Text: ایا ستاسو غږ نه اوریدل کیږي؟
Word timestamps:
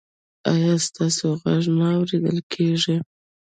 ایا 0.51 0.73
ستاسو 0.87 1.25
غږ 1.41 1.63
نه 1.77 1.87
اوریدل 1.97 2.37
کیږي؟ 2.53 2.95